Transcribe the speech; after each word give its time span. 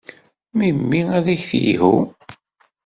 Memmi 0.57 1.01
ad 1.17 1.25
ak-telhu. 1.33 1.95